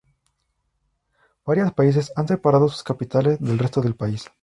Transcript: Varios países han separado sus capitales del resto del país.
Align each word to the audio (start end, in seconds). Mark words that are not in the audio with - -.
Varios 1.45 1.73
países 1.75 2.11
han 2.15 2.27
separado 2.27 2.67
sus 2.69 2.81
capitales 2.81 3.39
del 3.39 3.59
resto 3.59 3.81
del 3.81 3.95
país. 3.95 4.31